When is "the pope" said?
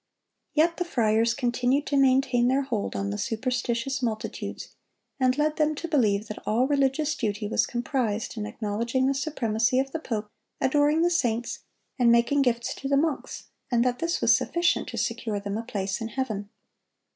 9.91-10.31